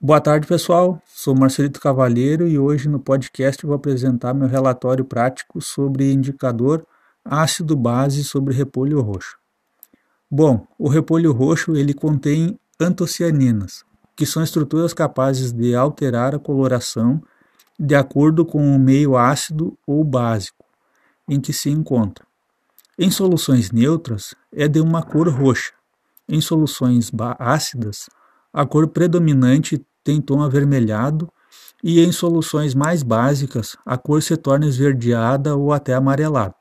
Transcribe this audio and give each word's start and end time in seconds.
Boa 0.00 0.20
tarde, 0.20 0.46
pessoal. 0.46 1.02
Sou 1.06 1.34
Marcelito 1.34 1.80
Cavalheiro 1.80 2.46
e 2.46 2.56
hoje 2.56 2.88
no 2.88 3.00
podcast 3.00 3.66
vou 3.66 3.74
apresentar 3.74 4.32
meu 4.32 4.46
relatório 4.46 5.04
prático 5.04 5.60
sobre 5.60 6.12
indicador 6.12 6.86
ácido 7.24 7.76
base 7.76 8.22
sobre 8.22 8.54
repolho 8.54 9.00
roxo. 9.00 9.36
Bom, 10.30 10.64
o 10.78 10.88
repolho 10.88 11.32
roxo 11.32 11.74
ele 11.74 11.92
contém 11.92 12.56
antocianinas, 12.80 13.84
que 14.14 14.24
são 14.24 14.40
estruturas 14.40 14.94
capazes 14.94 15.50
de 15.50 15.74
alterar 15.74 16.32
a 16.32 16.38
coloração 16.38 17.20
de 17.76 17.96
acordo 17.96 18.46
com 18.46 18.76
o 18.76 18.78
meio 18.78 19.16
ácido 19.16 19.76
ou 19.84 20.04
básico 20.04 20.64
em 21.28 21.40
que 21.40 21.52
se 21.52 21.70
encontra. 21.70 22.24
Em 22.96 23.10
soluções 23.10 23.72
neutras 23.72 24.32
é 24.52 24.68
de 24.68 24.80
uma 24.80 25.02
cor 25.02 25.28
roxa. 25.28 25.72
Em 26.28 26.40
soluções 26.40 27.10
ácidas, 27.36 28.08
a 28.58 28.66
cor 28.66 28.88
predominante 28.88 29.86
tem 30.02 30.20
tom 30.20 30.42
avermelhado 30.42 31.30
e 31.80 32.00
em 32.00 32.10
soluções 32.10 32.74
mais 32.74 33.04
básicas 33.04 33.76
a 33.86 33.96
cor 33.96 34.20
se 34.20 34.36
torna 34.36 34.66
esverdeada 34.66 35.54
ou 35.54 35.72
até 35.72 35.94
amarelada. 35.94 36.56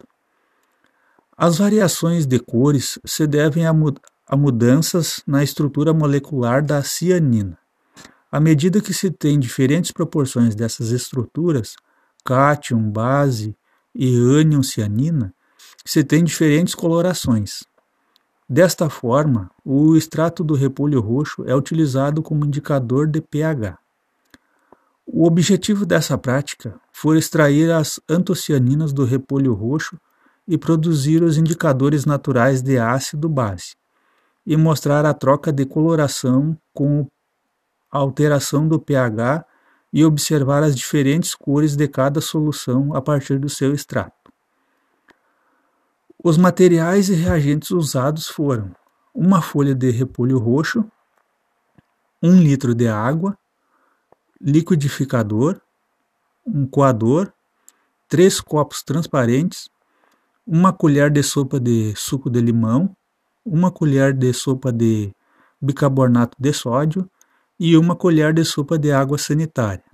As 1.36 1.58
variações 1.58 2.28
de 2.28 2.38
cores 2.38 3.00
se 3.04 3.26
devem 3.26 3.66
a, 3.66 3.74
mud 3.74 3.98
a 4.28 4.38
mudanças 4.38 5.24
na 5.26 5.44
estrutura 5.44 5.92
molecular 5.92 6.64
da 6.64 6.84
cianina. 6.84 7.58
À 8.32 8.40
medida 8.40 8.80
que 8.80 8.94
se 8.94 9.10
tem 9.10 9.40
diferentes 9.40 9.92
proporções 9.92 10.54
dessas 10.54 10.92
estruturas, 10.92 11.76
cátion, 12.24 12.80
base 12.92 13.58
e 13.96 14.16
ânion 14.16 14.62
cianina, 14.62 15.34
se 15.84 16.04
tem 16.04 16.24
diferentes 16.24 16.76
colorações. 16.76 17.64
Desta 18.50 18.90
forma, 18.90 19.52
o 19.66 19.98
extrato 19.98 20.42
do 20.42 20.54
repolho 20.54 21.02
roxo 21.02 21.44
é 21.46 21.54
utilizado 21.54 22.24
como 22.24 22.46
indicador 22.46 23.06
de 23.06 23.20
pH. 23.20 23.78
O 25.06 25.26
objetivo 25.28 25.86
dessa 25.86 26.18
prática 26.18 26.80
foi 26.94 27.18
extrair 27.18 27.70
as 27.72 28.00
antocianinas 28.10 28.94
do 28.94 29.04
repolho 29.04 29.54
roxo 29.54 30.00
e 30.48 30.58
produzir 30.58 31.24
os 31.24 31.38
indicadores 31.38 32.06
naturais 32.06 32.62
de 32.62 32.78
ácido 32.78 33.28
base, 33.28 33.76
e 34.46 34.56
mostrar 34.56 35.06
a 35.06 35.14
troca 35.14 35.52
de 35.52 35.66
coloração 35.66 36.58
com 36.74 37.06
a 37.92 37.98
alteração 37.98 38.66
do 38.66 38.80
pH 38.80 39.46
e 39.92 40.06
observar 40.06 40.64
as 40.64 40.74
diferentes 40.74 41.36
cores 41.36 41.76
de 41.76 41.86
cada 41.88 42.22
solução 42.22 42.94
a 42.94 43.02
partir 43.02 43.40
do 43.40 43.50
seu 43.50 43.74
extrato. 43.74 44.17
Os 46.30 46.38
materiais 46.38 47.08
e 47.08 47.14
reagentes 47.14 47.72
usados 47.72 48.28
foram 48.28 48.76
uma 49.16 49.42
folha 49.42 49.74
de 49.74 49.90
repolho 49.92 50.38
roxo, 50.38 50.84
um 52.22 52.38
litro 52.42 52.76
de 52.76 52.86
água, 52.86 53.38
liquidificador, 54.42 55.62
um 56.46 56.68
coador, 56.68 57.32
três 58.10 58.42
copos 58.42 58.84
transparentes, 58.84 59.70
uma 60.46 60.74
colher 60.74 61.10
de 61.10 61.24
sopa 61.24 61.62
de 61.62 61.94
suco 61.96 62.30
de 62.30 62.42
limão, 62.42 62.94
uma 63.46 63.72
colher 63.72 64.14
de 64.14 64.34
sopa 64.34 64.70
de 64.70 65.16
bicarbonato 65.62 66.36
de 66.38 66.52
sódio 66.52 67.10
e 67.58 67.78
uma 67.78 67.96
colher 67.96 68.34
de 68.34 68.44
sopa 68.44 68.78
de 68.78 68.92
água 68.92 69.18
sanitária. 69.18 69.86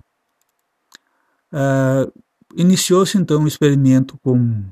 Uh, 1.54 2.12
Iniciou-se 2.56 3.20
então 3.20 3.44
o 3.44 3.48
experimento 3.48 4.18
com 4.24 4.64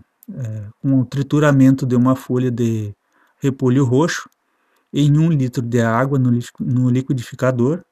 com 0.82 1.00
o 1.00 1.06
trituramento 1.06 1.86
de 1.86 1.96
uma 1.96 2.16
folha 2.16 2.52
de 2.52 2.94
repolho 3.40 3.86
roxo 3.86 4.30
em 4.94 5.18
um 5.18 5.30
litro 5.30 5.62
de 5.62 5.82
água 5.82 6.20
no, 6.20 6.90
liquidificador 6.90 7.84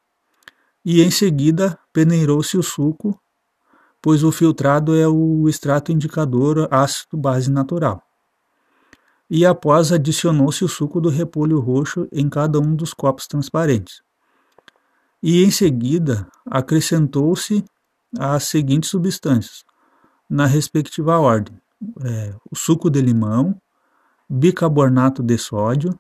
e 0.84 1.02
em 1.02 1.12
seguida 1.12 1.78
peneirou-se 1.94 2.58
o 2.58 2.64
suco, 2.64 3.20
pois 4.02 4.23
o 4.23 4.32
filtrado 4.32 4.95
é 4.95 5.08
o 5.08 5.48
extrato 5.48 5.92
indicador 5.92 6.67
ácido 6.72 7.17
base 7.17 7.52
natural. 7.52 8.02
E 9.30 9.45
após 9.45 9.92
adicionou-se 9.92 10.64
o 10.64 10.67
suco 10.67 10.99
do 10.99 11.10
repolho 11.10 11.60
roxo 11.60 12.08
em 12.11 12.28
cada 12.30 12.60
um 12.60 12.76
dos 12.76 12.94
copos 12.94 13.28
transparentes. 13.28 14.02
E 15.22 15.44
em 15.44 15.52
seguida 15.52 16.28
acrescentou-se 16.45 17.64
as 18.17 18.45
seguintes 18.45 18.89
substâncias, 18.89 19.64
na 20.30 20.45
respectiva 20.45 21.20
ordem: 21.20 21.55
é, 22.04 22.34
o 22.52 22.56
suco 22.56 22.90
de 22.90 23.02
limão, 23.02 23.60
bicarbonato 24.30 25.23
de 25.23 25.38
sódio, 25.38 25.98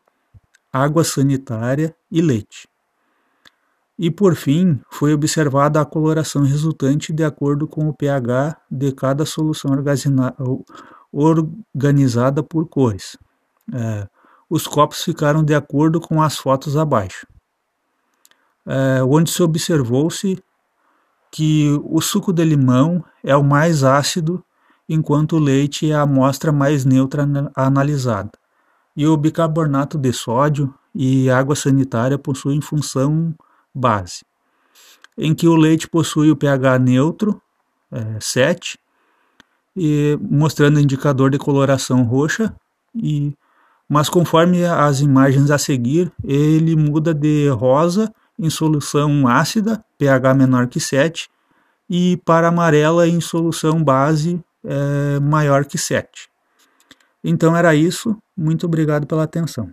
água 0.71 1.03
sanitária 1.03 1.95
e 2.11 2.21
leite. 2.21 2.67
E 3.97 4.09
por 4.09 4.35
fim, 4.35 4.79
foi 4.89 5.13
observada 5.13 5.81
a 5.81 5.85
coloração 5.85 6.43
resultante 6.43 7.11
de 7.11 7.23
acordo 7.23 7.67
com 7.67 7.89
o 7.89 7.93
pH 7.93 8.55
de 8.71 8.93
cada 8.93 9.25
solução 9.25 9.71
organizada 11.11 12.41
por 12.41 12.67
cores. 12.67 13.17
É, 13.73 14.07
os 14.49 14.65
copos 14.65 15.03
ficaram 15.03 15.43
de 15.43 15.53
acordo 15.53 15.99
com 15.99 16.21
as 16.21 16.37
fotos 16.37 16.77
abaixo, 16.77 17.27
é, 18.65 19.03
onde 19.03 19.31
se 19.31 19.43
observou-se 19.43 20.41
que 21.31 21.69
o 21.83 22.01
suco 22.01 22.31
de 22.31 22.43
limão 22.43 23.03
é 23.23 23.35
o 23.35 23.43
mais 23.43 23.83
ácido 23.83 24.43
enquanto 24.89 25.35
o 25.35 25.39
leite 25.39 25.91
é 25.91 25.93
a 25.93 26.01
amostra 26.01 26.51
mais 26.51 26.83
neutra 26.83 27.27
analisada. 27.55 28.31
E 28.97 29.05
o 29.05 29.15
bicarbonato 29.15 29.97
de 29.99 30.11
sódio 30.11 30.73
e 30.93 31.29
água 31.29 31.55
sanitária 31.55 32.17
possuem 32.17 32.59
função 32.59 33.33
base, 33.73 34.25
em 35.15 35.35
que 35.35 35.47
o 35.47 35.55
leite 35.55 35.87
possui 35.87 36.31
o 36.31 36.35
pH 36.35 36.79
neutro, 36.79 37.39
é, 37.91 38.17
7, 38.19 38.79
e 39.77 40.17
mostrando 40.19 40.79
indicador 40.79 41.29
de 41.29 41.37
coloração 41.37 42.03
roxa, 42.03 42.53
e, 42.95 43.33
mas 43.87 44.09
conforme 44.09 44.65
as 44.65 45.01
imagens 45.01 45.51
a 45.51 45.57
seguir, 45.57 46.11
ele 46.23 46.75
muda 46.75 47.13
de 47.13 47.47
rosa 47.49 48.11
em 48.37 48.49
solução 48.49 49.27
ácida, 49.27 49.83
pH 49.97 50.33
menor 50.33 50.67
que 50.67 50.79
7, 50.79 51.29
e 51.89 52.17
para 52.25 52.47
amarela 52.47 53.07
em 53.07 53.21
solução 53.21 53.83
base, 53.83 54.43
é, 54.63 55.19
maior 55.19 55.65
que 55.65 55.77
7. 55.77 56.29
Então 57.23 57.55
era 57.55 57.75
isso. 57.75 58.17
Muito 58.35 58.65
obrigado 58.65 59.05
pela 59.05 59.23
atenção. 59.23 59.69